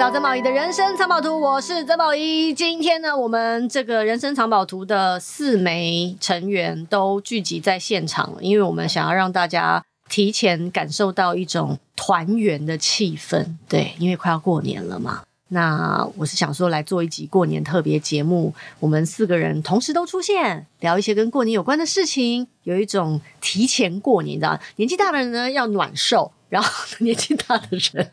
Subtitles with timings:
[0.00, 2.54] 到曾宝仪的人生藏宝图，我是曾宝仪。
[2.54, 13.46] 今天呢，我们这个人生藏宝图的四枚成员都聚集在现场，因为我们想要让大家提前感受到一种团圆的气氛。
[13.68, 15.20] 对，因为快要过年了嘛。
[15.48, 26.68] 那我是想说来做一集过年特别节目，我们四个人同时都出现，聊一些跟过年有关的事情，有一种提前过年，的，年纪大的人呢要暖寿，然后
[26.98, 28.10] 年纪大的人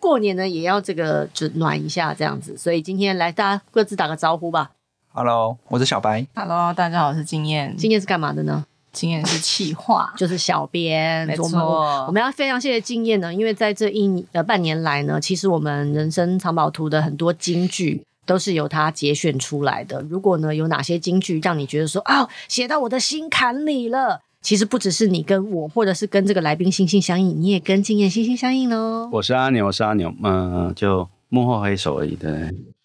[0.00, 2.56] 过年呢也要这个就暖一下这样子。
[2.56, 4.70] 所以今天来大家各自打个招呼吧。
[5.12, 6.26] Hello，我是小白。
[6.34, 7.76] Hello，大家好，我是经验。
[7.76, 8.64] 经验是干嘛的呢？
[8.90, 11.26] 经验是企划，就是小编。
[11.26, 20.00] 没错，我们要非常谢谢经验呢，因为在这一呃半年来呢，其实我们人生藏宝图的很多金句都是由他节选出来的。
[20.08, 29.08] 如果呢有哪些金句让你觉得说啊、哦，写到我的心坎里了，其实不只是你跟我，或者是跟这个来宾心心相印，你也跟经验心心相印哦。
[29.12, 32.14] 我是阿牛，我是阿牛，嗯，就幕后黑手而已。
[32.14, 32.30] 对，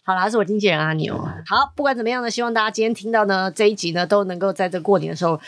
[0.04, 1.16] 好啦，是我经纪人阿牛。
[1.16, 5.40] 好，不管怎么样呢，希望大家今天听到呢这一集呢，都能够在这过年的时候。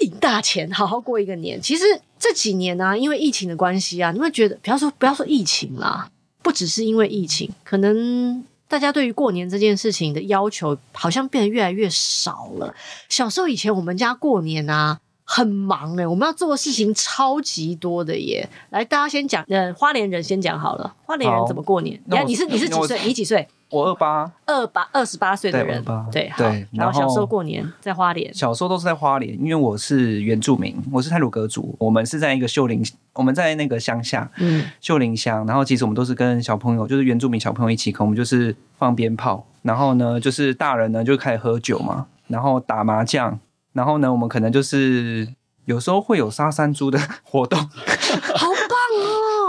[0.00, 1.62] 赢大钱，好好过一个年。
[1.62, 1.84] 其实
[2.18, 6.10] 这几年呢、啊，因为疫情的关系啊，你会觉得，不要说不要说疫情啦，
[6.42, 12.74] 不只是因为疫情，可能大家对于过年这件事情的要求，好像变得越来越少了。
[13.08, 18.48] 小时候以前，我们家过年啊，很忙诶，我们要做的事情超级多的耶。
[18.70, 22.00] 来，大家先讲，呃，花莲人先讲好了，花莲人怎么过年？
[22.04, 23.00] 你看，你是你是几岁？
[23.04, 23.48] 你几岁？
[23.70, 43.36] 我二八二八二十八岁的人，对对，对，然后小时候过年在花莲，小时候都是在花莲，因为我是原住民，我是泰鲁阁族，我们是在一个秀林，我们在那个乡下，嗯，秀林乡，然后其实我们都是跟小朋友，就是原住民小朋友一起，可能我们就是放鞭炮，然后呢，就是大人呢就开始喝酒嘛，然后打麻将，
[43.74, 45.28] 然后呢，我们可能就是
[45.66, 47.60] 有时候会有杀山猪的 活动。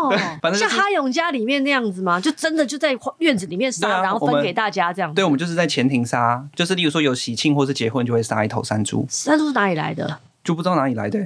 [0.08, 2.20] 对， 反正、就是、像哈勇家里面那样子嘛？
[2.20, 5.16] 就真的就在院子里面杀、啊，然后分给大家这样子。
[5.16, 9.04] 对，我们就是在前庭杀，就是例如说有喜庆或是结婚，就会杀一头山猪。
[9.10, 10.20] 山猪是哪里来的？
[10.44, 11.20] 就不知道哪里来的。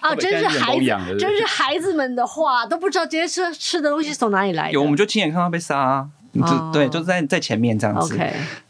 [0.00, 0.86] 啊，真是孩子，
[1.18, 4.72] 真是孩子们的话都不知道这些吃吃的东西是从哪里来的。
[4.72, 6.08] 有，我们就亲眼看到被杀、啊，
[6.40, 8.18] 就、哦、对，就是在在前面这样子。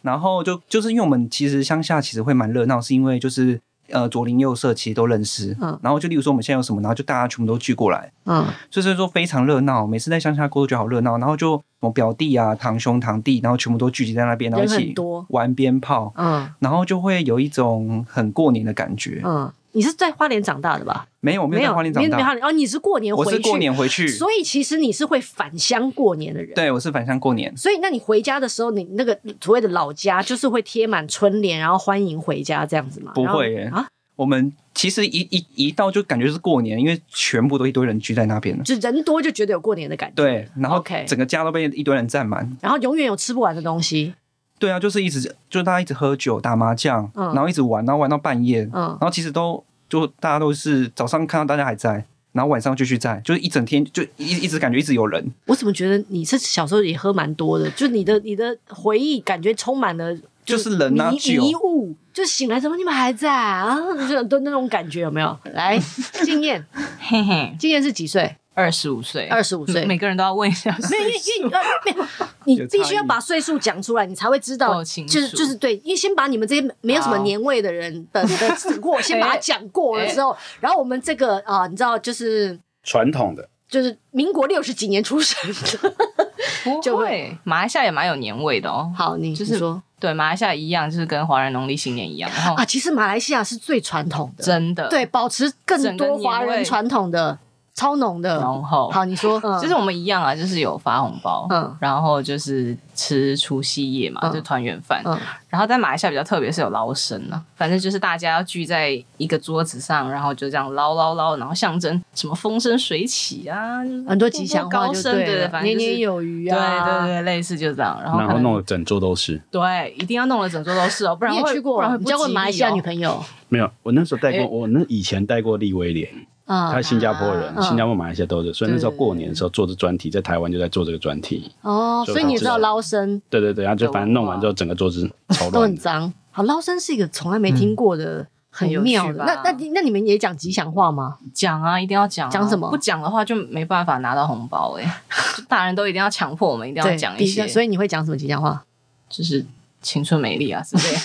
[0.03, 3.61] 然后就就是因为我们其实乡下其实会蛮热闹，是因为就是。
[3.91, 9.87] 呃，左邻右舍其实都认识，嗯，然后就例如说我们现在有什么，然后就大家全部都聚过来，嗯，所以说非常热闹。
[9.87, 14.93] 每次在乡下过都觉得好热闹，然后就我表弟啊、堂兄堂弟，然后全部都聚集在那边，然后一起
[15.29, 19.53] 玩鞭炮，嗯，然后就会有一种很过年的感觉，嗯。
[19.77, 21.07] 你是在花莲长大的吧？
[21.21, 22.35] 没有，我没有在花莲长大。
[22.41, 23.31] 哦，你是过年回去？
[23.31, 26.55] 我是过年回去，所以其实你是会返乡过年的人。
[26.55, 27.55] 对，我是返乡过年。
[27.55, 33.13] 所以，那你回家的时候，你那个所谓的老家，就是会贴满春联，然后欢迎回家这样子吗？
[33.15, 33.87] 不会耶啊。
[34.15, 40.15] 我们其实一一一到就感觉是过年，因为全部都一堆人聚在那边了，就人多就觉得有过年的感觉。
[40.15, 44.15] 对，然后整个家都被一堆人占满.然后永远有吃不完的东西。
[44.59, 55.33] 对啊，就是一直就大家一直喝酒打麻将，嗯，然后一直玩，然后玩到半夜，嗯，然后其实都就大家都是早上看到大家还在，然后晚上继续在，就是一整天就一一直感觉一直有人。
[55.47, 57.71] 我怎么觉得你是小时候也喝蛮多的？
[57.71, 60.17] 就你的你的回忆感觉充满了。
[60.45, 63.77] 就是人啊，迷迷雾，就醒来怎么你们还在啊？
[64.09, 65.37] 就都那种感觉有没有？
[65.53, 65.77] 来，
[66.25, 66.65] 经验，
[67.01, 68.37] 嘿嘿，经验是几岁？
[68.57, 70.75] 二十五岁，二十五岁，每个人都要问一下。
[70.91, 71.51] 没有，因为因为
[71.85, 72.07] 没有，
[72.45, 74.83] 你必须要把岁数讲出来，你才会知道。
[74.83, 88.91] 就是就是对，因为先把你们这些没有什么年味的人的的过，先把它讲过了之后，然后我们这个啊，你知道，就是传统的，就是民国六十几年出生的，就会马来西亚也蛮有年味的哦。
[88.97, 89.83] 好，你就是说。
[89.99, 92.31] 对，马来西亚一样，就是跟华人农历新年一样。
[92.35, 94.89] 然后啊，其实马来西亚是最传统的，真的。
[94.89, 97.39] 对，保持更多华人传统的。
[97.77, 98.91] 超浓的，浓厚。
[98.91, 105.17] 好，你说，嗯、就是我们一样啊，就是有发红包，嗯，然后就是吃除夕夜嘛，嗯、就团圆饭，嗯，
[105.51, 123.23] 然后在马来西亚比较特别是有捞生啊，反正就是大家要聚在一个桌子上，然后就这样捞捞捞，然后象征什么风生水起啊，很多吉祥话，高升，对对，反正、就是、年年有余啊，对对对，类似就这样，然后然后弄得整桌都是，对，一定要弄得整桌都是哦，不然会不然会不交过马来西亚女朋友？
[123.51, 126.09] 没有，我那时候带过，欸、我那以前带过利威廉。
[126.47, 131.51] 他是新加坡人，新加坡、马来西亚都是，所以那时候过年的时候做这专题，在台湾就在做这个专题。
[131.63, 133.21] 哦，所以你知道捞生？
[133.29, 136.13] 对对对，然后就反正弄完之后，整个桌子超乱，都很脏。
[136.31, 139.25] 好，捞生是一个从来没听过的，很妙的。
[139.25, 141.17] 那那那你们也讲吉祥话吗？
[141.35, 142.31] 讲啊，一定要讲。
[142.31, 142.71] 讲什么？
[142.71, 145.03] 不讲的话就没办法拿到红包哎。
[145.49, 147.49] 大人都一定要强迫我们，一定要讲一些。
[147.49, 148.65] 所以你会讲什么吉祥话？
[149.09, 149.45] 就是
[149.87, 150.97] 青春美丽啊，是不是？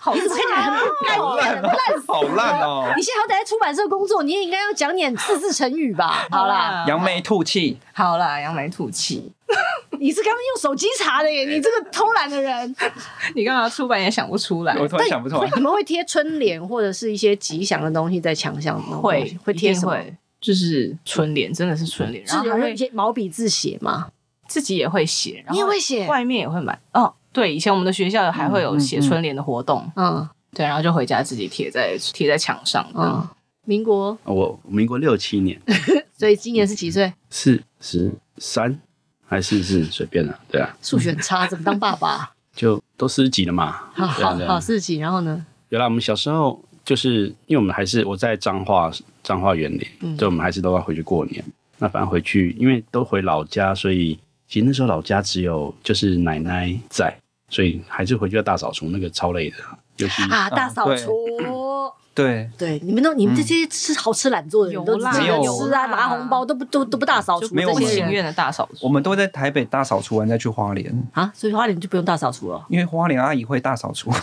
[0.00, 0.72] 好烂，
[1.18, 1.62] 好烂，
[2.08, 2.90] 好烂哦！
[2.96, 6.26] 你现在好歹在出版社工作，你也应该要讲点四字成语吧？
[6.30, 7.76] 好啦，扬眉吐气。
[7.92, 9.30] 好啦，扬眉吐气。
[10.00, 11.44] 你是刚刚用手机查的耶？
[11.52, 12.74] 你这个偷懒的人，
[13.34, 15.50] 你刚刚出版也想不出来，我突然想不出来。
[15.54, 18.96] 你们会贴春联或者是一些吉祥的东西在墙上吗？
[18.96, 19.98] 会会贴什么？
[20.40, 22.24] 就是春联，真的是春联。
[22.24, 24.08] 然后还会毛笔字写吗？
[24.48, 26.80] 自己也会写，你也会写，外面也会买。
[26.94, 29.90] 哦，对，以前我们的学校还会有写春联的活动。
[29.96, 32.86] 嗯，对，然后就回家自己贴在贴在墙上。
[32.94, 33.26] 嗯，
[33.64, 35.60] 民国，我民国六七年，
[36.16, 37.12] 所以今年是几岁？
[37.28, 38.78] 四十三。
[39.30, 40.76] 还是是随便了，对啊。
[40.82, 42.32] 数学差，怎么当爸爸？
[42.52, 43.70] 就都四十几了嘛。
[43.94, 45.46] 好好好，四十几，然后呢？
[45.68, 48.90] 原来我们小时候就是，因为我们还是我在彰化
[49.22, 51.44] 彰化园林，所以我们还是都要回去过年。
[51.78, 54.18] 那反正回去，因为都回老家，所以
[54.50, 57.16] 其实那时候老家只有就是奶奶在，
[57.48, 59.56] 所以还是回去要大扫除，那个超累的。
[59.98, 61.14] 尤其啊，大扫除。
[62.20, 68.86] 对对，你们都你们这些吃好吃懒做的人都没有吃啊，拿红包都不都都不大扫除，没有不情愿的大扫除。
[68.86, 74.10] 我们都在台北大扫除完再去花莲啊，所以花莲就不用大扫除了，因为花莲阿姨会大扫除。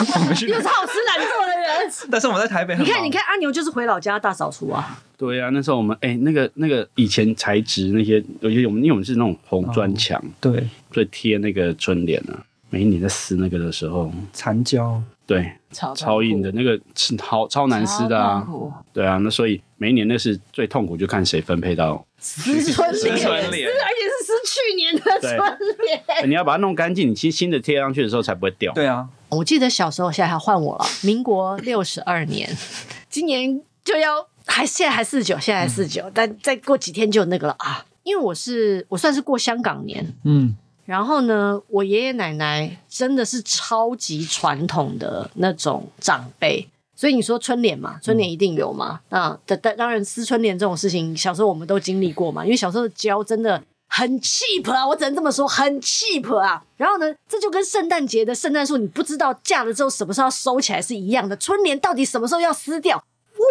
[0.00, 4.98] 我们是好吃懒做的人， 但是我们在台北，你看你看阿牛就是回老家大扫除啊。
[5.18, 12.40] 对啊，那时候我们哎，那个那个以前材质那些，有些我们因为我们是那种红砖墙，对，所以贴那个春联啊，
[12.70, 15.02] 每一年在撕那个的时候，残胶。
[15.30, 18.44] 对，超超硬的那个是超超难撕的啊！
[18.92, 22.42] 对啊，那所以每一年那是最痛苦，就看谁分配到撕
[22.72, 25.38] 春联，撕而且是撕去年的春
[25.86, 26.28] 联。
[26.28, 28.72] 你要把它弄干净，你新新的贴上去的时候才不会掉。
[28.72, 30.84] 对啊，我记得小时候，现在还换我了。
[31.04, 32.50] 民国六十二年，
[33.08, 37.86] 今年就要还现在还四十九，现在还四十九，但再过几天就那个了啊！
[38.02, 40.56] 因为我是我算是过香港年，嗯。
[40.90, 49.00] 然后呢，我爷爷奶奶真的是超级传统的那种长辈，所以你说春联嘛，春联一定有嘛。
[49.08, 52.44] 啊，当当当然撕春联这种事情，小时候我们都经历过嘛。
[52.44, 56.60] 因为小时候的胶真的很 cheap 啊，我只能这么说，很 cheap 啊。
[56.76, 61.36] 然后呢，这就跟圣诞节的圣诞树，你不知道架了之后什么时候要收起来是一样的。
[61.36, 63.00] 春联到底什么时候要撕掉？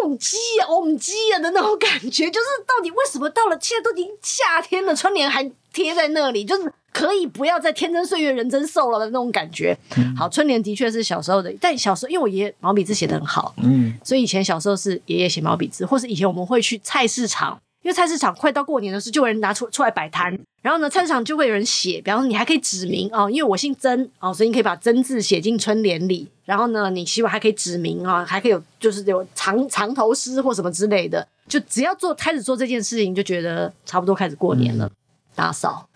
[0.02, 6.70] 忘记啊，忘记啊的那种感觉，就是到底为什么到了现在都已经夏天了，春联还贴在那里，就是。
[6.92, 9.76] 可以不要再天真岁月人真瘦了的那种感觉。
[9.96, 34.90] 嗯、好，春联的确是小时候的，但小时候因为我爷爷毛笔字写的很好，嗯，所以以前小时候是爷爷写毛笔字，或是以前我们会去菜市场，因为菜市场快到过年的时候，就有人拿出出来摆摊，然后呢，菜市场就会有人写，比方说你还可以指名哦，因为我姓曾哦，所以你可以把曾字写进春联里，然后呢，你希望还可以指名啊、哦，还可以有就是有长长头诗或什么之类的，就只要做开始做这件事情，就觉得差不多开始过年了，嗯、
[35.34, 35.88] 打扫。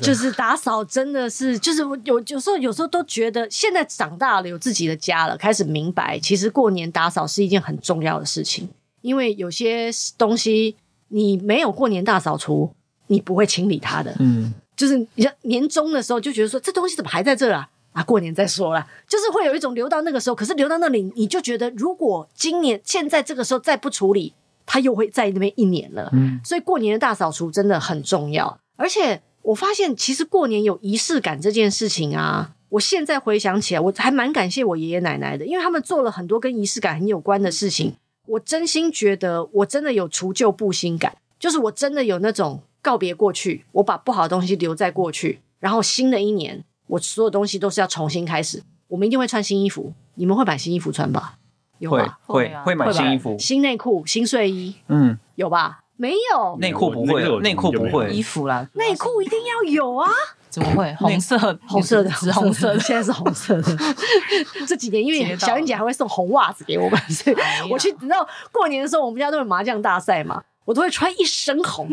[0.00, 8.68] 就是打扫，真的是，就是我有有时候有时候都觉得，现在长大了，有自己的家了，开始明白，其实过年打扫是一件很重要的事情。
[9.00, 10.76] 因为有些东西
[11.08, 12.72] 你没有过年大扫除，
[13.08, 14.14] 你不会清理它的。
[14.20, 17.68] 嗯，就是你年终的时候就觉得说，这东西怎么还在这啊？
[17.92, 24.32] 啊，过年再说啦，就是会有一种留到那个时候，可是留到那里，你就觉得如果今年现在这个时候再不处理，
[24.64, 26.08] 它又会在那边一年了。
[26.12, 29.20] 嗯，所以过年的大扫除真的很重要，而且。
[29.42, 37.94] 我发现其实过年有仪式感这件事情啊，我现在回想起来，我还蛮感谢我爷爷奶奶的，因为他们做了很多跟仪式感很有关的事情。
[38.26, 48.62] 我真心觉得我真的有除旧布新感，就是我真的有那种告别过去，我把不好的东西留在过去，然后新的一年我所有东西都是要重新开始。
[48.86, 51.38] 我们一定会穿新衣服，你们会买新衣服穿吧？
[51.78, 52.20] 有吧？
[52.26, 55.81] 会会会买新衣服、新内裤、新睡衣，嗯，有吧？
[56.02, 56.56] 没有。
[56.58, 60.10] 内裤不会，内裤不会，衣服啦，内裤一定要有啊！
[60.50, 60.92] 怎么会？
[60.98, 63.78] 红色，红色的，紫红色的， 现在是红色的。
[64.66, 67.36] 这几年因为小英姐还会送红袜子给我们， 所以
[67.70, 71.88] 我去，你知道过年的时候我们家都有麻将大赛嘛，我都会穿一身红，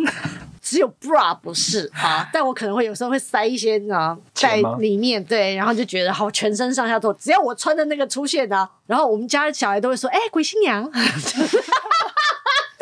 [0.59, 10.91] 只有 bra 不是啊，但我可能会有时候会塞一些啊在里面，对，然后就觉得好，全身上下都只要我穿的那个出现啊，然后我们家小孩都会说，哎，鬼新娘。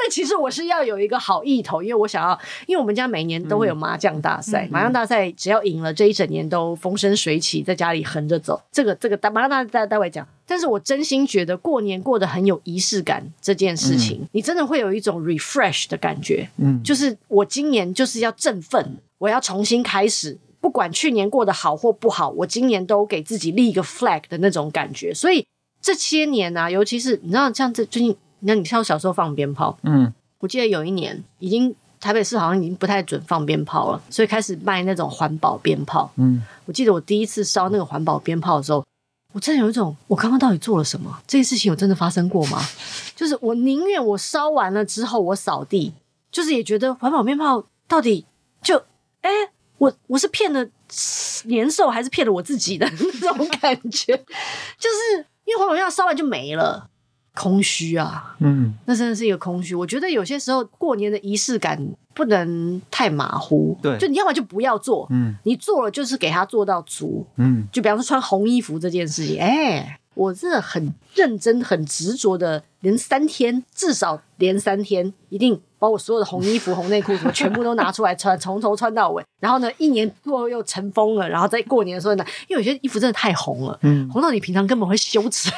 [0.07, 8.61] 但其实我是要有一个好意头，因为我想要，因为我们家每年都会有麻将大赛，嗯、麻将大赛只要赢了，这一整年都风生水起，在家里横着走。
[8.71, 10.25] 这个这个，麻将大赛待会讲。
[10.45, 16.49] 但是我真心觉得过年过得很有仪式感，这件事情，嗯、你真的会有一种 refresh 的感觉。
[16.55, 25.13] 嗯，就是我今年就是要振奋，我要重新开始，不管去年过得好或不好，我今年都给自己立一个 flag 的那种感觉。
[25.13, 25.45] 所以
[25.81, 28.15] 这些年啊，尤其是你知道，像这最近。
[28.41, 38.85] 那你像我小时候放鞭炮，嗯，我记得有一年，已经台北市好像已经不太准放鞭炮了，所以开始卖那种环保鞭炮，嗯，我记得我第一次烧那个环保鞭炮的时候，
[39.33, 41.19] 我真的有一种，我刚刚到底做了什么？
[41.25, 42.61] 这件事情有真的发生过吗？
[43.15, 45.93] 就是我宁愿我烧完了之后我扫地，
[46.31, 48.25] 就是也觉得环保鞭炮到底
[48.61, 48.77] 就
[49.21, 50.65] 哎、欸，我我是骗了
[51.45, 52.87] 年兽，还是骗了我自己的
[53.21, 54.15] 那种感觉？
[54.77, 56.87] 就是因为环保鞭炮烧完就没了。
[57.37, 59.75] 空虚啊，嗯，那真的是一个空虚。
[59.75, 61.79] 我觉得有些时候过年的仪式感
[62.13, 69.99] 不能太马虎，对，就你要么就不要做，嗯，你做了就是给他做到足，嗯，就比方说穿红衣服这件事情，哎、欸。
[70.17, 79.23] 我真的很认真、很执着的，连三天至少连三天，一定把我所有的红衣服、红内裤什么全部都拿出来穿， 从头穿到尾。
[79.39, 85.51] 然后呢，一年过后又尘封了，然后在过年的时候呢，因为有些衣服真的太红了，嗯，红到你平常根本会羞耻，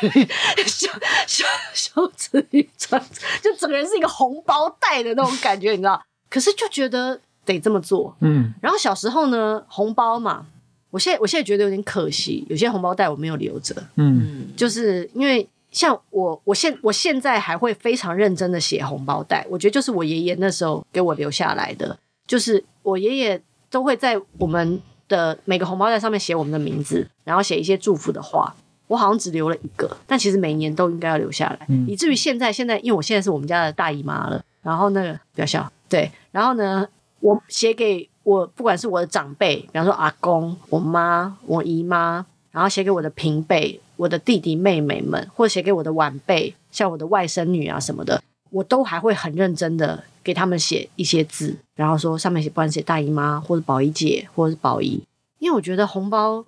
[0.67, 0.89] 羞
[1.25, 3.01] 羞羞耻于穿，
[3.41, 6.01] 就整个人是一个红包袋的那种感觉，你知道？
[6.29, 8.53] 可是就觉得得这么做，嗯。
[8.61, 10.45] 然后小时候呢，红包嘛。
[10.91, 28.55] 我现在我现在觉得有点可惜，有些红包袋我没有留着，嗯，就是因为像我，我现我现在还会非常认真的写红包袋，我觉得就是我爷爷那时候给我留下来的，就是我爷爷都会在我们的每个红包袋上面写我们的名字，然后写一些祝福的话，
[28.87, 36.87] 我好像只留了一个，但其实每年都应该要留下来，嗯，以至于现在现在因为我现在是我们家的大姨妈了，然后那个不要笑，对，然后呢，
[37.19, 38.08] 我写给。
[38.23, 48.21] 我不管是我的长辈，比方说阿公、我妈、我姨妈，然后写给我的平辈、我的弟弟妹妹们，或者写给我的晚辈，像我的外甥女啊什么的，
[48.51, 55.01] 我都还会很认真的给他们写一些字，然后说上面写，不管写大姨妈，或者宝姨姐，或者是宝姨，
[55.39, 56.45] 因为我觉得红包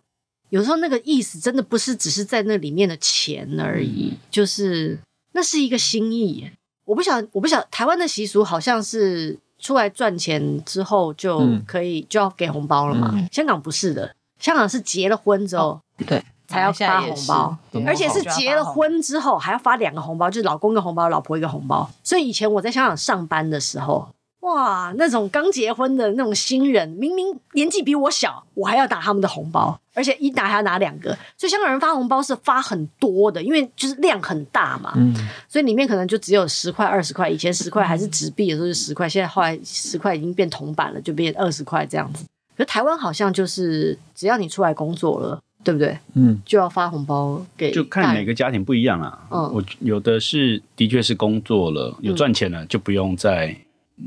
[0.50, 5.00] 有时候那个意思真的不是只是在那里面的钱而已，就是
[5.32, 6.52] 那是一个心意。
[6.86, 9.40] 我不晓，我不晓，台湾的习俗好像是。
[9.62, 13.12] 出来赚钱之后就可以、嗯、就要给红包了嘛？
[13.14, 21.90] 嗯、香港不是的，香港是结了婚之后、哦、对才要发红包，而且是结了婚之后还要发两个红包，就是老公一个红包，老婆一个红包。
[22.04, 24.10] 所以以前我在香港上班的时候。
[24.42, 31.16] 哇，那种刚结婚的那种新人，明明年纪比我小，我还要打他们的红包，而且一打还要拿两个。
[31.38, 34.94] 所以香港人发红包是发很多的，因为就是量很大嘛。
[34.96, 35.14] 嗯，
[35.48, 37.30] 所以里面可能就只有十块、二十块。
[37.30, 42.26] 以前十块还是纸币的时候是十块，现在后来十块已经变铜板了，就变二十块这样子。
[42.58, 45.96] 可是台湾好像就是只要你出来工作了，对不对？
[46.16, 47.70] 嗯，就要发红包给。
[47.70, 49.20] 就看每个家庭不一样啊。
[49.30, 53.56] 嗯，我有的是的确是工作了有赚钱了，就不用再。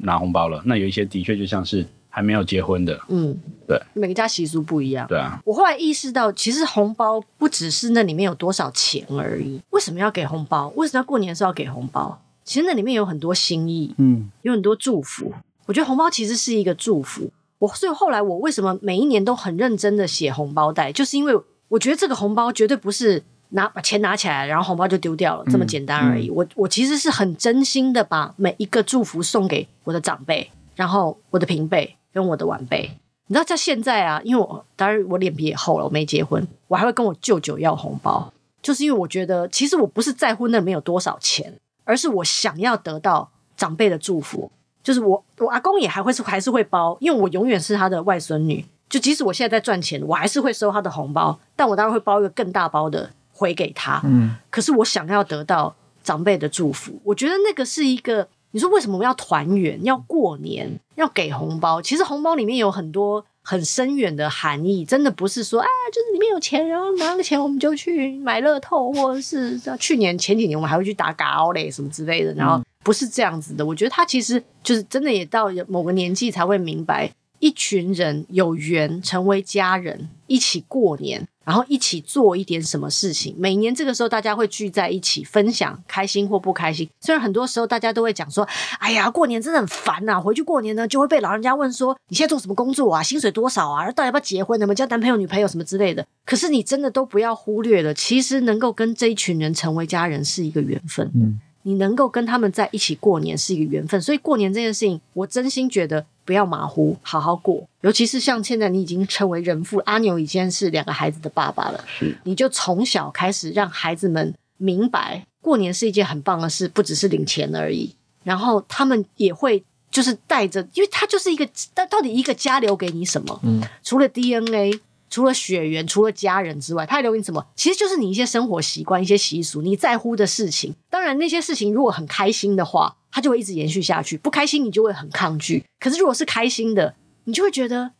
[0.02, 3.36] 拿红包了，那有一些的确就像是还没有结婚的，嗯，
[3.66, 5.40] 对，每个家习俗不一样，对啊。
[5.44, 9.60] 我后来意识到，其实红包不只是那里面有多少钱而已。
[9.70, 10.68] 为什么要给红包？
[10.76, 12.20] 为什么要过年的时候要给红包？
[12.44, 15.32] 其实那里面有很多心意，嗯，有很多祝福。
[15.66, 17.30] 我觉得红包其实是一个祝福。
[17.58, 21.34] 我所以后来我为什么每一年都很认真的写红包袋，就是因为
[21.68, 23.22] 我觉得这个红包绝对不是。
[23.54, 26.28] 拿把钱拿起来，然后红包就丢掉了，这么简单而已。
[26.30, 32.90] 我我其实是很真心的把每一个祝福送给我的长辈，然后我的平辈跟我的晚辈。
[33.26, 44.50] 你知道，在现在啊，因为我当然我脸皮也厚了，我没结婚，我还会跟我舅舅要红包，就是因为我觉得其实我不是在乎那里面有多少钱，而是我想要得到长辈的祝福。
[44.82, 53.10] 就是我我阿公也还会是还是会包，因为我永远是他的外孙女，就即使我现在在赚钱，我还是会收他的红包，但我当然会包一个更大包的。
[53.36, 55.74] 回给他，嗯，可是我想要得到
[56.04, 61.82] 长辈的祝福，我觉得那个是一个，你说为什么我们要团圆，要过年，要给红包？
[61.82, 73.66] 其实红包里面有很多很深远的含义，真的不是说啊，就是里面有钱，然后拿了钱我们就去买乐透，或者是去年前几年我们还会去打嘎奥嘞什么之类的，然后不是这样子的。
[73.66, 77.10] 我觉得他其实就是真的也到某个年纪才会明白，
[77.40, 81.26] 一群人有缘成为家人，一起过年。
[81.44, 86.88] 然后一起做一点什么事情，每年这个时候大家会聚在一起分享开心或不开心。
[87.00, 88.46] 虽然很多时候大家都会讲说
[88.80, 93.02] ：“哎呀，过年真的很烦呐！”回去过年呢，就会被老人家问说：“你现在做什么工作啊？
[93.02, 93.90] 薪水多少啊？
[93.92, 94.58] 到底要不要结婚？
[94.58, 101.10] 能不能交男朋友、女朋友什么之类的？”可是你真的都不要忽略了，其实能够跟这一群人成为家人是一个缘分。
[101.14, 104.00] 嗯，你能够跟他们在一起过年是一个缘分。
[104.00, 106.06] 所以过年这件事情，我真心觉得。
[106.26, 107.62] 不要马虎，好好过。
[107.82, 117.94] 尤其是像现在你已经成为人父，阿牛已经是两个孩子的爸爸了，是你就从小开始让孩子们明白，过年是一件很棒的事，不只是领钱而已。
[118.22, 123.38] 然后他们也会就是带着，因为他就是一个，到到底一个家留给你什么？
[123.42, 124.80] 嗯，除了 DNA。
[125.14, 127.46] 除了血缘，除了家人之外，他还留给你什么？
[127.54, 130.74] 其实就是你一些生活习惯、一些习俗，你在乎的事情。
[130.90, 135.64] 当然，那些事情如果很开心的话，它就会一直延续下去；不开心，你就会很抗拒。
[135.78, 137.92] 可是如果是开心的，你就会觉得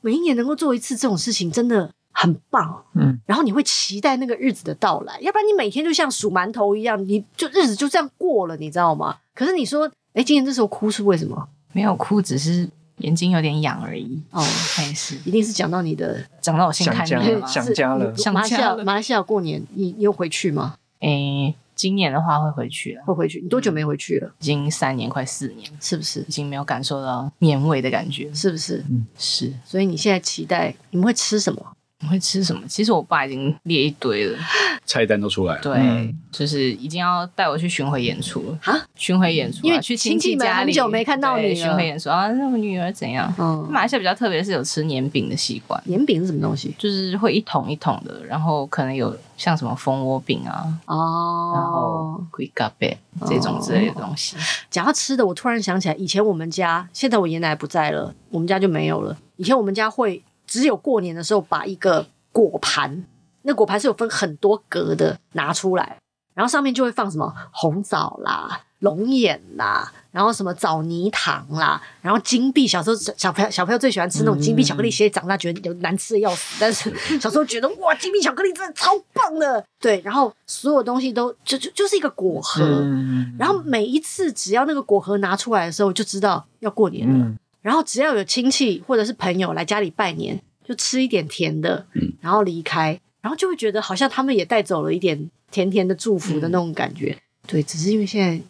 [0.00, 2.86] 每一年能够做一次这种事情真的很棒。
[2.94, 9.18] 嗯，然后你会期待那个日子的到来，要不然你每天就像数馒头一样，你就日子就这样过了，你知道吗？
[9.34, 11.46] 可是你说，哎，今年这时候哭是为什么？
[11.74, 12.66] 没有哭，只是。
[13.00, 14.20] 眼睛有点痒而已。
[14.30, 17.46] 哦，还是一定是讲到你的，讲到我心坎里了。
[17.46, 18.14] 想家了。
[18.32, 20.74] 马来西亚，马来西亚过年，你你有回去吗？
[21.00, 23.40] 诶，今年的话会回去了，会回去。
[23.40, 24.30] 你多久没回去了？
[24.40, 26.20] 已经三年，快四年，是不是？
[26.20, 28.84] 已经没有感受到年味的感觉，是不是？
[28.90, 29.52] 嗯，是。
[29.64, 31.64] 所以你现在期待你们会吃什么？
[32.00, 32.62] 你会吃什么？
[32.66, 34.38] 其实我爸已经列一堆了，
[34.86, 35.60] 菜单都出来了。
[35.60, 38.80] 对，嗯、就是已经要带我去巡回演出了啊！
[38.96, 41.54] 巡回演出、啊，因为去亲戚家里，很久没看到你了。
[41.54, 43.32] 巡回演出啊，那我女儿怎样？
[43.38, 45.78] 嗯，马来西亚比较特别是有吃年饼的习惯。
[45.84, 46.74] 年饼是什么东西？
[46.78, 52.82] 就是会一桶一桶的，然后可能有像什么蜂窝饼啊，哦，然后 quick up
[53.26, 54.36] 这种之类的东西。
[54.70, 59.14] 讲到吃的，我突然想起来，以前我们家，现在我爷爷奶奶不在了，我们家就没有了。
[59.36, 60.22] 以前我们家会。
[60.50, 63.04] 只有过年的时候，把一个果盘，
[63.42, 65.96] 那果盘是有分很多格的拿出来，
[66.34, 72.66] 然后上面就会放什么红枣啦、龙眼啦，然后什么枣泥糖啦，然后金币。
[72.66, 79.64] 小时候小朋友小朋友最喜欢吃那种金币巧克力，现在长大觉得有难吃的要死，但是小时候觉得哇，金币巧克力真的超棒的。
[79.78, 82.60] 对，然后所有东西都就就就是一个果盒，
[83.38, 87.32] 然后每一次只要那个果盒拿出来的时候，就知道要过年了。
[87.62, 91.86] 然后只要有亲戚或者是朋友来家里拜年，就吃一点甜的，
[92.20, 97.10] 然后离开，然后就会觉得好像他们也带走了一点甜甜的祝福的那种感觉。
[97.10, 98.40] 嗯、对，只是因为现在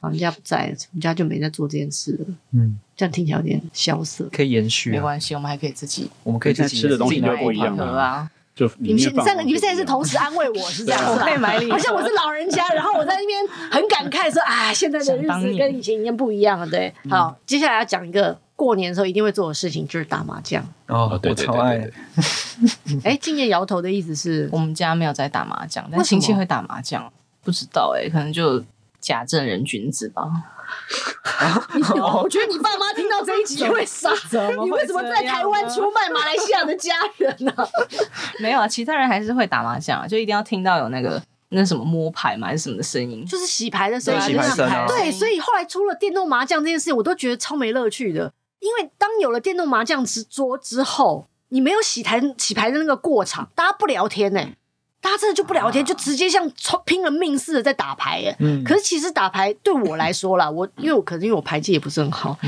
[0.00, 2.26] 老人家不在了，我们家就没在做这件事了。
[2.52, 4.28] 嗯，这样听起来有点萧瑟。
[4.32, 8.30] 可以延续、啊，没关系，我们还可以自己，我们可以自己吃的东西都不一样啊。
[8.54, 11.18] 就你们现三个，你们现在是同时安慰我是这样子，
[11.70, 16.68] 好像我是老人家，然后我在那边很感慨说啊，现在的日子跟以前一样不一样了。
[16.68, 18.38] 对，好，接下来要讲一个。
[18.62, 21.84] 过年的时候一定会做的事情就是打麻将哦，对，超爱。
[23.02, 28.62] 哎，敬业摇头的意思是我们家没有在打麻将，但亲戚会打麻将，不知道哎，可能就
[29.00, 30.30] 假正人君子吧。
[32.22, 34.10] 我觉得你爸妈听到这一集会傻，
[34.62, 37.52] 你为什么在台湾出卖马来西亚的家人呢？
[38.38, 44.70] 没有啊，其他人还是会打麻将，就一定要听到有那个那什么摸牌嘛，还是什么的声音，就是洗牌的声音，洗牌声。
[44.86, 48.32] 对，所以后来出了电动麻将这件事情，我都觉得超没乐趣的。
[48.62, 54.56] 因为当有了电动麻将桌之后，你没有洗台洗牌的那个过场，大家不聊天呢、欸，
[55.00, 56.48] 大家真的就不聊天，就直接像
[56.86, 58.36] 拼了命似的在打牌耶、欸。
[58.38, 62.38] 嗯，可是其实打牌对我来说啦，我因为我可能因为我牌技也不是很好，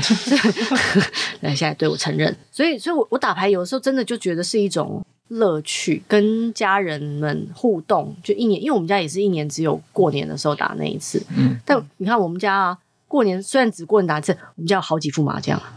[1.41, 11.21] 那现在对我承认，所以所以我我打牌有的时候真的就觉得是一种乐趣，跟家人们互动，就一年，因为我们家也是一年只有过年的时候打那一次。
[11.35, 12.77] 嗯，但你看我们家啊。
[13.07, 15.61] 过年虽然只过年打一次，我们家有好几副麻将。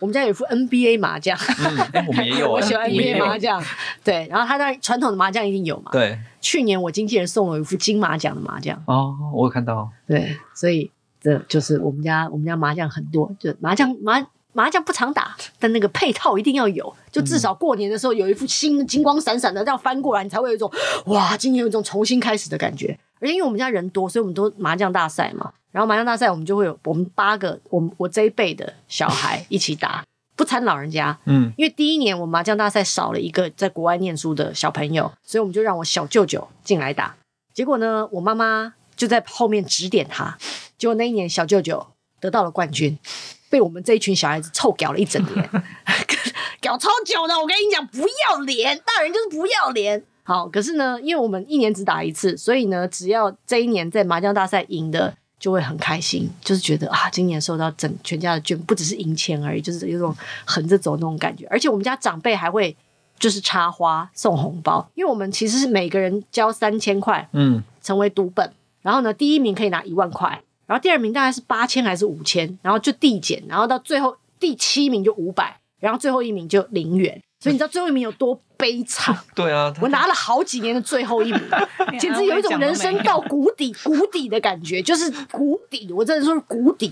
[0.00, 3.62] 我们家有一副 NBA 麻将，嗯，我们也 有，我喜欢 NBA 麻将。
[4.02, 5.90] 对，然后他当然传统的麻将一定有嘛。
[5.92, 8.76] 对，去年我经纪人送了我一副金马奖的麻将。
[8.86, 9.88] 哦，我有看到。
[10.06, 10.90] 对，所以
[11.22, 20.70] 这就是我们家，我们家麻将很多，就麻将麻麻将不常打，但那个配套一定要有，就至少过年的时候有一副新的金光闪闪的，这样翻过来，你才会有一种
[21.06, 22.98] 哇，今年有一种重新开始的感觉。
[23.24, 25.50] 而且因为我们家人多，所以我们都麻将大赛嘛。
[25.72, 30.04] 然后麻将大赛，我们就会有我们八个，我们我这一辈的小孩一起打，
[30.36, 31.18] 不掺老人家。
[31.24, 37.16] 嗯，因为第一年我们麻将大赛少了一个在国外念书的小朋友，所以我们就让我小舅舅进来打。
[37.54, 40.36] 结果呢，我妈妈就在后面指点他。
[40.76, 41.86] 结果那一年小舅舅
[42.20, 42.98] 得到了冠军，
[43.48, 45.50] 被我们这一群小孩子臭屌了一整年
[46.60, 47.38] 屌超久的。
[47.38, 50.04] 我跟你讲，不要脸，大人就是不要脸。
[50.24, 55.14] 好，可是呢，因为我们一年只打一次，所以呢，只要这一年在麻将大赛赢的。
[55.36, 60.14] 就会很开心，就是觉得啊，今年受到整全家的眷，不只是赢钱而已，就是有种
[60.46, 61.46] 横着走那种感觉。
[61.50, 62.74] 而且我们家长辈还会
[63.18, 68.50] 就是插花送红包，因为我们其实是每个人交三千块，嗯，成为赌本。
[68.80, 77.20] 然后呢，第一名可以拿一万块，然后第二名大概是八千还是五千，然后就递减，然后到最后第七名就五百，然后最后一名就零元。
[77.44, 79.14] 所以你知道最后一名有多悲惨？
[79.36, 81.42] 对啊，我拿了好几年的最后一名，
[82.00, 85.92] 简直有一种人生到谷底、谷底的感觉，就是谷底。
[85.92, 86.90] 我真的说是谷底。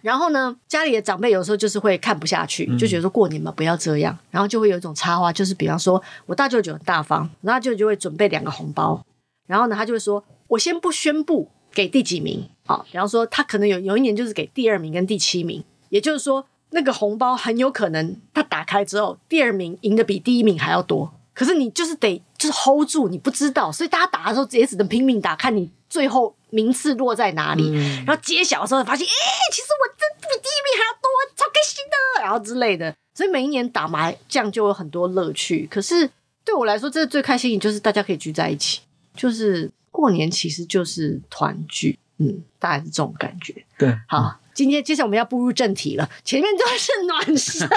[0.00, 4.16] 然后呢，家里的长辈有时候就是会看不下去，就觉得说过年嘛，不要这样。
[4.30, 9.04] 然后就会有一种插花，就是比方说我大舅舅很大方，然后舅舅就会准备两个红包。
[9.46, 16.46] 然后呢，他就会说：“我先不宣布给第几名啊。”比方说他可能有有一年就是给第二名跟第七名，也就是说。
[16.70, 21.12] 那个红包很有可能，他打开之后，第二名赢的比第一名还要多。
[21.32, 27.70] 可是你就是得就是 hold 住，你不知道，所以大家打的时候也只能拼命打，看你最后名次落在哪里。
[27.70, 32.94] 嗯、然后揭晓的时候发现，哎、欸，其实我真比第一名还要多，超开心的，然后之类的。
[33.14, 35.66] 所以每一年打麻将就有很多乐趣。
[35.70, 36.10] 可是
[36.44, 38.80] 对我来说，这最开心的就是大家可以聚在一起，
[39.14, 43.64] 就是过年其实就是团聚，嗯，大概是这种感觉。
[43.78, 44.39] 对，好。
[44.68, 47.68] 接今天接下来我们要步入正题了，前面都是暖身。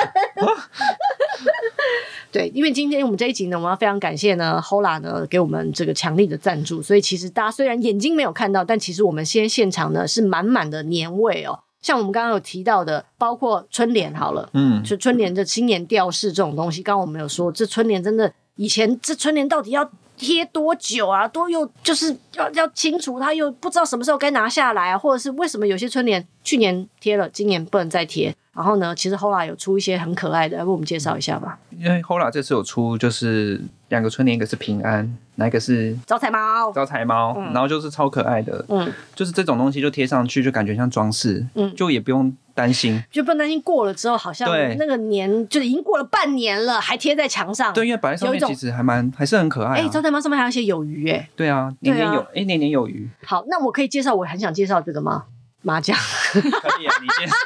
[2.32, 11.60] 对，因为今天我们这一集呢，我们要非常感谢呢，Hola 呢给我们这个强力的赞助，所以其实大家虽然眼睛没有看到，但其实我们现在现场呢是满满的年味哦。
[11.82, 21.28] 像我们刚刚有提到的，包括春联好了，嗯，就春联的新年吊饰这种东西，刚刚我们有说，这春联真的以前这春联到底要贴多久啊？
[21.28, 28.36] 都又就是要要清除它，又不知道什么时候该拿下来啊，或者是为什么有些春联去年贴了，今年不能再贴？
[28.54, 31.58] 然后呢，其实 Hola 有出一些很可爱的，要不我们介绍一下吧。
[31.72, 33.60] 因为 Hola 这次有出，就是
[33.94, 36.72] 两个春联，一个是平安，哪一个是招财猫？
[36.74, 47.72] 招财猫，嗯、然后就是超可爱的，嗯，就是这种东西就贴上去，就感觉像装饰，嗯，就也不用担心，就不用担心过了之后好像那个年就已经过了半年了，还贴在墙上。
[47.72, 49.86] 对，因为摆在上面其实还蛮还是很可爱、啊。
[49.86, 53.08] 哎，招财猫上面还有些有余，哎，对啊，年年有，哎、啊，年年有余。
[53.24, 55.26] 好，那我可以介绍，我很想介绍这个吗？
[55.62, 55.96] 麻将。
[56.34, 56.40] 可
[56.82, 57.30] 以啊，你先。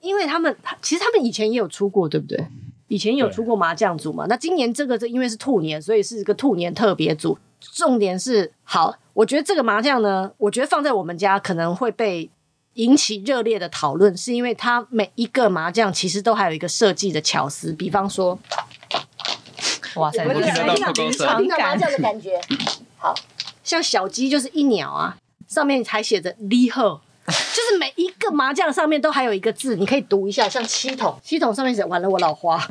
[0.00, 2.46] 因为他们其实他们以前也有出过，对不对？
[2.90, 4.26] 以前有出过麻将组嘛。
[4.28, 7.38] 那今年这个这因为是兔年，所以是一个兔年特别组。
[7.60, 12.28] 重点是好，我觉得这个麻将呢，我觉得放在我们家可能会被
[12.74, 17.72] 引起热烈的讨论，是因为它每一个麻将其实都还有一个设计的巧思。
[17.72, 18.36] 比方说，
[19.94, 22.40] 哇塞，我听得到听到麻将的感觉，
[22.96, 23.14] 好
[23.62, 27.00] 像小鸡就是一鸟啊，上面还写着李贺。
[27.30, 32.62] 就是每一个麻将上面都还有一个字，你可以读一下，像七筒，七筒上面写完了我老花。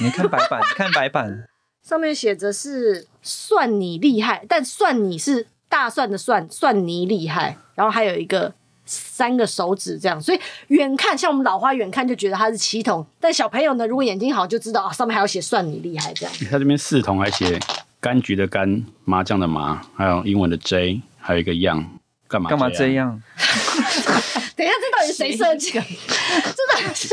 [0.00, 1.48] 你看白板，你看白板，
[1.86, 8.52] 上面写着是算你厉害，但算你是大蒜的蒜，算你厉害，然后还有一个
[8.84, 16.34] 三个手指这样，所以远看像我们老花远看就觉得它是七筒，但小朋友呢，如果眼睛好就知道啊，上面还要写算你厉害这样。
[16.50, 17.58] 它这边四筒还写
[18.00, 21.99] 柑橘的柑，麻将的麻，还有英文的 J，还有一个样，
[22.30, 23.20] 干嘛干嘛这样？
[24.56, 25.80] 等一下，这到底是谁设计的？
[25.82, 27.08] 真的是，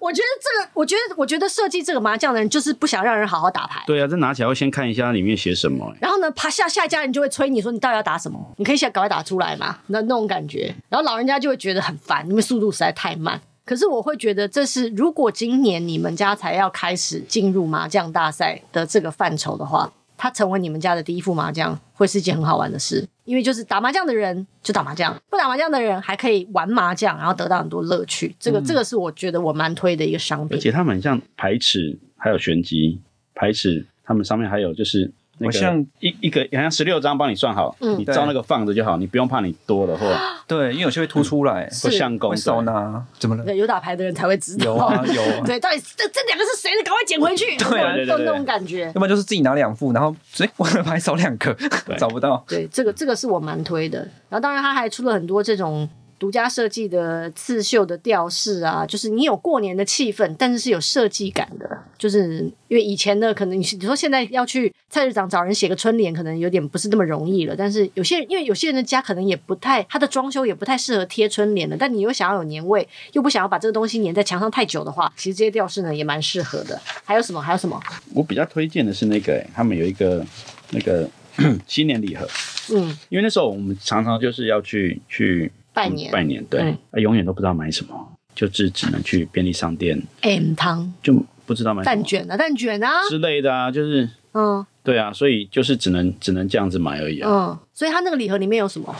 [0.00, 3.82] 我觉得这个，我觉得，我觉得设计这个麻将的人就是不想让人好好打牌。
[3.86, 5.94] 对啊，这拿起来要先看一下里面写什么。
[6.00, 8.38] 然后呢，趴下下一家人就会催你说，你到底要打什么？
[8.56, 10.74] 你可以先赶快打出来嘛，那那种感觉。
[10.88, 13.40] 然后老人家就会觉得很烦，因为速度实在太慢。
[13.64, 23.06] 可是我会觉得，这是如果今年你们家才要开始进入麻将大赛的这个范畴的话，它成为你们家的第一副麻将，会是一件很好玩的事。
[23.24, 28.34] 因为就是打麻将的人就打麻将，不打麻将的人还可以玩麻将，然后得到很多乐趣。
[28.38, 30.56] 这个、嗯、这个是我觉得我蛮推的一个商品。
[30.56, 33.00] 而且他们很像牌尺，还有玄机
[33.34, 35.12] 牌尺，他们上面还有就是。
[35.38, 40.06] 我像一一个好像十六张帮你算好，嗯、你照那个放着就好，你不用怕你多了或
[40.48, 43.54] 对，因为有些会凸出来，不相公收呢，怎么了？
[43.54, 45.42] 有打牌的人才会知道，有啊有啊。
[45.44, 46.82] 对，到底这这两个是谁的？
[46.82, 47.56] 赶快捡回去。
[47.58, 48.86] 对啊，对对对，那种感觉。
[48.86, 51.54] 要不然就是自己拿两副，然后所以我的牌少两个，
[51.98, 52.42] 找不到。
[52.48, 53.98] 对，这个这个是我蛮推的。
[54.28, 55.88] 然后当然他还出了很多这种。
[56.18, 61.78] 独家设计的刺绣的吊饰啊，就是你有过年的气氛，但是是有设计感的。
[61.98, 67.54] 就是因为以前呢，可能你你说现在要去菜市场找人写个春联，可能有点不是那么容易了。
[67.56, 71.76] 但是有些人，因为有些人的家可能也不太，他的装修也不太适合贴春联的。
[71.76, 76.80] 但你又想要有年味，又不想要把这个东西粘在墙上太久的话，其实这些吊饰呢也蛮适合的。
[77.04, 77.40] 还有什么？
[77.40, 77.80] 还有什么？
[78.14, 80.24] 我比较推荐的是那个、欸，他们有一个
[80.70, 81.08] 那个
[81.66, 82.26] 新年礼盒。
[82.74, 85.52] 嗯，因为那时候我们常常就是要去去。
[85.76, 87.94] 拜年，拜年，对，嗯、永远都不知道买什么，
[88.34, 90.02] 就只只能去便利商店。
[90.22, 97.28] M 汤就不知道买蛋卷啊，蛋卷啊之类的啊，就是，嗯，对啊，所以就是只能只能这样子买而已啊。
[97.30, 98.96] 嗯，所以它那个礼盒里面有什么？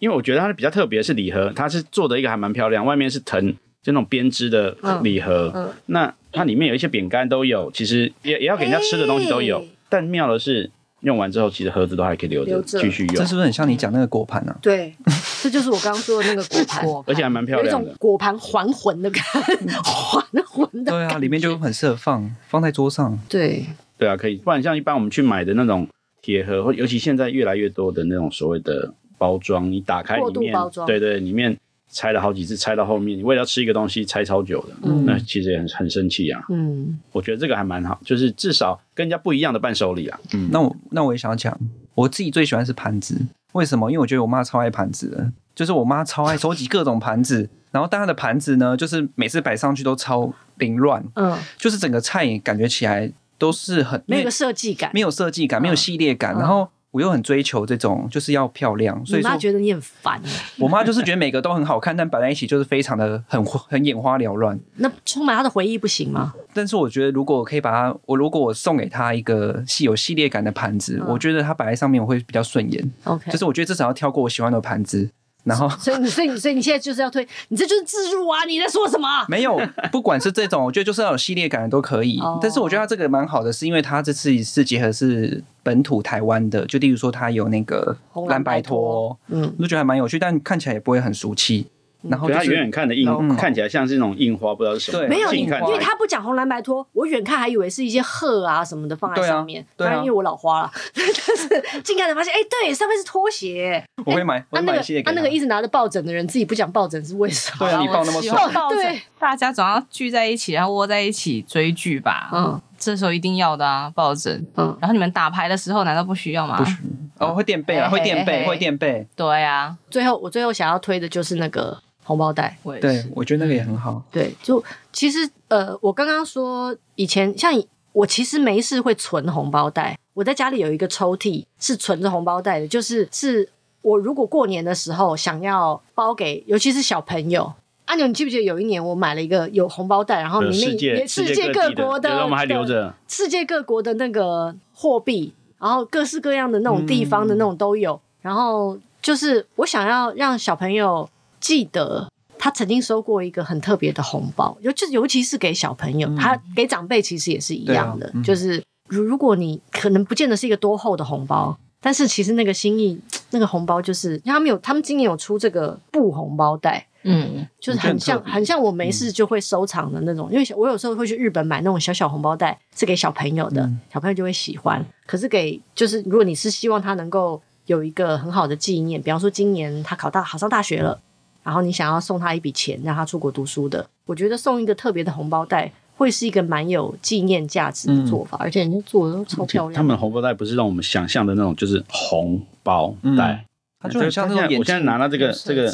[0.00, 3.50] 因为我觉得它比较特别是礼盒，它是做的一个还蛮漂亮，外面是藤，
[3.82, 5.50] 就那种编织的礼盒。
[5.54, 10.70] 嗯，嗯那它里面有一些饼干都有，其实也也要给人家吃的东西都有，欸、但妙的是。
[11.02, 13.16] 用完之后，其实盒子都还可以留着继续用。
[13.16, 14.56] 这是不是很像你讲那个果盘呢？
[14.62, 14.94] 对，
[15.42, 17.78] 这就是我刚刚说的那个果盘，而且还蛮漂亮的。
[17.78, 19.22] 有一种果盘还魂的感
[19.66, 20.92] 觉， 还魂的。
[20.92, 23.18] 对啊，里面就很适合放放在桌上。
[23.28, 23.66] 对，
[23.98, 24.36] 对啊，可以。
[24.36, 25.88] 不然像一般我们去买的那种
[26.22, 30.54] 铁盒，或尤其现在越来越多的那种所谓的包装，你打开里面，
[30.86, 31.56] 对对，里面。
[31.94, 36.42] 拆了好几次，拆到后面，你为了要吃一个东西，拆超久的，嗯、那其实也很很生气啊。
[36.48, 40.18] 嗯，我觉得这个还蛮好，就是至少跟人家不一样的伴手礼啊。
[40.32, 41.54] 嗯，那我那我也想讲，
[41.94, 43.20] 我自己最喜欢是盘子，
[43.52, 43.90] 为什么？
[43.90, 56.68] 因为我觉得我妈超爱盘子的，就是我妈超爱收集各种盘子，然后但她的盘子呢，就是每次摆上去都超凌乱，嗯，就是整个菜感觉起来都是很没有设计感，没有设计感，没有系列感，嗯、然后。
[56.92, 60.22] 我又很追求这种，就是要漂亮，所以妈觉得你很烦。
[60.60, 64.58] 我妈就是觉得每个都很好看，但摆在一起就是非常的很很眼花缭乱。
[64.76, 66.32] 那充满她的回忆不行吗？
[66.52, 72.92] 但是我觉得，如果我可以把它，我如果我送给她一个系有系列感的盘子，嗯、我觉得它摆在上面我会比较顺眼。
[73.04, 75.10] OK，就是我觉得至少要挑过我喜欢的盘子。
[75.44, 78.44] 然后，所以你，所以，所以你现在就是要推，你这就是自入啊！
[78.44, 79.08] 你在说什么？
[79.28, 82.20] 没有，不管是这种，我觉得就是要有系列感的都可以。
[82.20, 82.38] Oh.
[82.40, 87.96] 但是我觉得它这个蛮好的，是因为它这次是结合是本土台湾的，就例如说它有那个
[88.28, 91.66] 蓝白托，嗯，我就觉得还蛮有趣，但看起来也不会很俗气。
[92.08, 94.98] 然后、就是、它远远看的印，看起来像是那种印花，不知道是什么。
[94.98, 99.64] 对，没有，因为它不讲红蓝白拖，我远看还以为是一些鹤啊什么的放在上面。
[99.76, 103.82] 对啊，对啊，因为我老花了， 但是近看才发现，哎，对，上面是拖鞋。
[104.04, 105.02] 我会买，我会买一系列。
[105.02, 107.66] 他那个一直拿着抱枕的人，自己不讲抱枕是为什么？
[107.66, 108.68] 对啊，你抱那么爽。
[108.70, 112.30] 对， 大家总要聚在一起，然后窝在一起追剧吧。
[112.32, 114.44] 嗯，这时候一定要的啊，抱枕。
[114.56, 116.56] 嗯，然后你们打牌的时候难道不需要吗？
[116.58, 117.28] 不需要。
[117.28, 119.06] 哦，会垫背啊，会垫背，会垫背。
[119.14, 121.80] 对啊，最后我最后想要推的就是那个。
[122.04, 124.02] 红包袋，对，我觉得那个也很好。
[124.10, 124.62] 对，就
[124.92, 127.52] 其实呃，我刚刚说以前像
[127.92, 133.48] 我其实没事会存红包袋，我在家里有一个抽屉是存着红包袋的，就是是
[133.82, 137.52] 我如果过年的时候想要包给，尤其是小朋友。
[137.84, 151.08] 阿牛，你记不记得有一年我买了一个有红包袋，然后里面世界各国的，我们还留着世界各国的那个货币，然后各式各样的那种地方的那种都有，然后就是我想要让小朋友。
[151.42, 158.06] 记得他曾经收过一个很特别的红包，尤就尤其是给小朋友，嗯、他给长辈其实也是一样的。
[158.06, 162.98] 啊嗯、就是如如果你可能不见得是一个多厚的红包，但是其实那个心意，
[163.30, 170.28] 那个红包就是，因为他们有，他们今年有出这个布红包袋，嗯，就是很像很像我没事就会收藏的那种。
[170.30, 174.84] 嗯、因为我有时候会去日本买那种小小红包袋，是给小朋友的，嗯、小朋友就会喜欢。
[175.06, 181.00] 可是给就是如果你是希望他能够有一个很好的纪念，比方说今年他考大考上大学了。
[181.42, 189.74] 然后你想要送他一笔钱，让他出国读书的，我觉得送一个特别的红包袋，会是一个蛮有纪念价值的做法，嗯、而且人家做的都超漂亮。
[189.74, 193.44] 他们的红包袋不是让我们想象的那种，就是红包袋，
[193.80, 194.58] 它就很像那种。
[194.58, 195.72] 我现在拿到这个这个，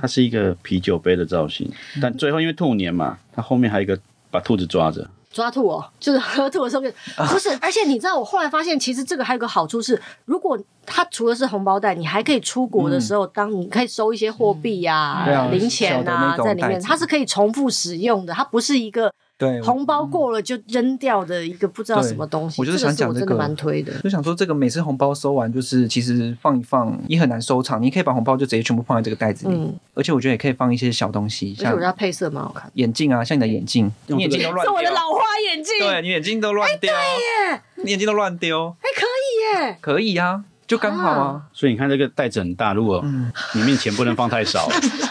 [0.00, 3.98] 它是一个啤酒杯的造型，但最后因为兔年嘛，它后面还有一个
[4.30, 5.08] 把兔子抓着。
[5.36, 6.82] 抓兔哦， 就是喝兔的时候，
[7.28, 7.50] 不是。
[7.60, 19.12] 而且你知道，我后来发现，其实这个还有个好处是，如果它除了是红包袋，你还可以出国的时候，当你可以收一些货币呀、零钱啊在里面，它是可以重复使用的，它不是一个。
[19.38, 23.92] 对，红包过了就扔掉的一个不知道什么东西，我就是想讲这个，真的蛮推的。
[24.00, 29.54] 就想说这个每次红包收完，就是其实放一放也很难收藏，你可以把红包就直接全部放在这个袋子里。
[29.54, 35.20] 嗯，而且我觉得也可以放一些小东西，像我家配色蛮好看，眼镜啊，像你的眼镜，你眼镜都乱，是我的老花
[35.50, 36.90] 眼镜，对你眼镜都乱丢，
[37.84, 41.42] 你眼镜都乱丢，哎，可以耶，可以啊，就刚好啊。
[41.52, 43.04] 所以你看这个袋子很大，如果
[43.52, 44.66] 里面钱不能放太少。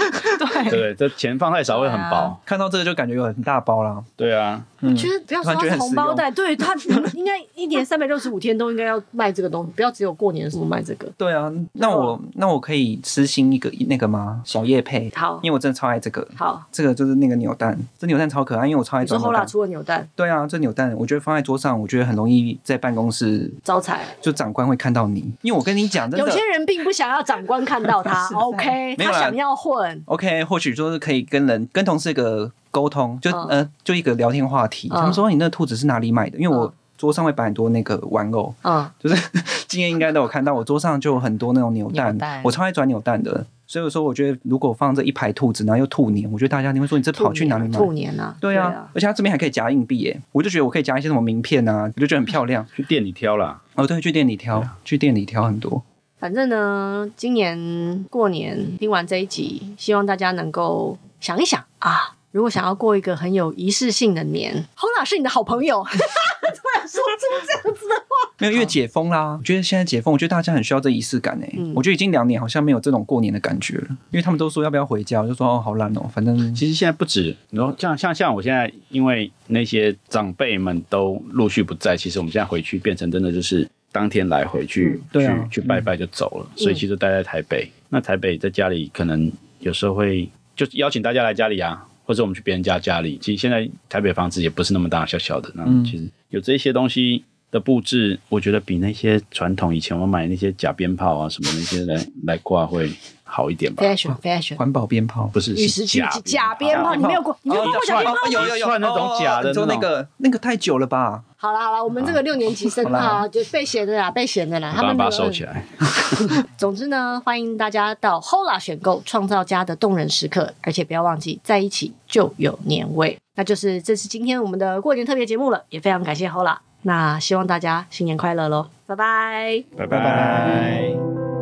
[0.64, 4.04] 对对，这钱放太少会很薄，看到这个就感觉有很大包啦。
[4.16, 6.74] 对啊，我觉得不要说红包袋，对他
[7.14, 11.08] 应该一年三百六十五天都应该要卖这个东西，不要只有过年的时候卖这个。
[11.18, 14.42] 对啊，那我那我可以私心一个那个吗？
[14.46, 16.26] 小叶配好，因为我真的超爱这个。
[16.36, 19.20] 好，这个就是那个扭蛋，这扭蛋超可爱，因为我超爱扭蛋。
[19.20, 20.08] 后来出了扭蛋。
[20.16, 25.20] 对啊，这扭蛋我觉得放在桌上，我觉得很容易在办公室招财，就长官会看到你。
[25.42, 31.26] 因为我跟你讲，有些人并不想要长官看到他， OK，他想要混，OK，或许说是可以。
[31.26, 34.90] 跟人跟同事一个沟通，就、嗯、呃就一个聊天话题。
[34.92, 36.38] 嗯、他们说，你那个兔子是哪里买的？
[36.38, 39.16] 因为我桌上会摆很多那个玩偶，嗯，就是
[39.66, 43.46] 今天应该都有看到，我桌上就有很多那种扭蛋，扭蛋我超爱转扭蛋的。
[43.66, 47.78] 所以我说，我觉得如果放这一排兔子，然后又兔年，我觉得大家你会说，你这跑去哪里买？
[47.80, 52.66] 兔年啊，对啊，而且它这边还可以夹硬币耶，我就觉得我可以夹一些什么名片啊，我就觉得很漂亮。
[52.76, 55.82] 去店里挑啦，哦对，去店里挑，啊、去店里挑很多。
[56.20, 60.98] 反正呢，今年过年听完这一集，希望大家能够。
[61.22, 65.82] 想一想啊，如果想要过一个很有仪式性的年，Hola 是你的好朋友。
[65.88, 69.38] 突然说出这样子的话，没有，因为解封啦。
[69.40, 71.56] 我觉得现在解封，我觉得大家很需要这仪式感诶。
[71.58, 76.12] 嗯、我觉得已经两年好像没有这种过年的感觉了，因为他们都说要不要回家，我就说哦好懒哦。
[76.14, 86.52] 反正其实现在不止，然后像像像我现在，因为那些长辈们都陆续不在，其实我们现在回去变成真的就是当天来回去，嗯、对、啊、去去拜拜就走了。
[86.58, 90.30] 嗯、所以其实待在台北，那台北在家里可能有时候会。
[90.58, 93.18] 就邀请大家来家里啊，或者我们去别人家家里。
[93.22, 95.52] 其实现在台北房子也不是那么大，小小的。
[95.56, 102.92] 那其实有这些东西的布置，我觉得比那些传统以前我买那些假鞭炮啊什么那些来 来挂会
[103.24, 103.82] 好一点吧。
[103.82, 108.30] Fashion Fashion，环保鞭炮不是是假假鞭炮，你没有过，你没有过假鞭炮？
[108.30, 111.24] 有有有，那种假的，说那个那个太久了吧？
[111.38, 114.74] 好了好了，我们这个六年级生啊，就被嫌的啦，被嫌的啦。
[114.76, 115.64] 他们把它收起来。
[116.58, 123.18] 总之呢，欢迎大家到 Hola 选购创造家的动人时刻，而且不要忘记在一起就有年味。
[123.38, 126.58] 那就是这是今天我们的过年特别节目了，也非常感谢 Hola。
[126.86, 131.35] 那希望大家新年快乐喽，拜拜，拜拜。